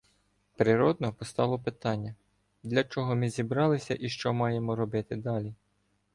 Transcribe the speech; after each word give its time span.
Природно 0.55 1.11
постало 1.13 1.59
питання: 1.59 2.15
для 2.63 2.83
чого 2.83 3.15
ми 3.15 3.29
зібралися 3.29 3.97
і 3.99 4.09
що 4.09 4.33
маємо 4.33 4.75
робити 4.75 5.15
далі? 5.15 5.53